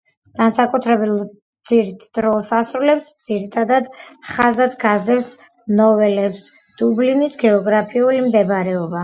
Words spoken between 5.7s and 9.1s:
ნოველებს დუბლინის გეოგრაფიული მდებარეობა.